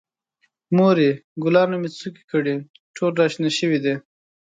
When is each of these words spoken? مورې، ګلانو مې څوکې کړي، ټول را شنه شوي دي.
مورې، 0.77 1.09
ګلانو 1.43 1.75
مې 1.81 1.89
څوکې 1.97 2.23
کړي، 2.31 2.55
ټول 2.95 3.11
را 3.19 3.25
شنه 3.33 3.49
شوي 3.57 3.79
دي. 3.83 3.95